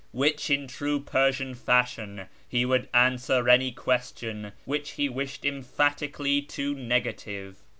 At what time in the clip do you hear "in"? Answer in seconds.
0.49-0.67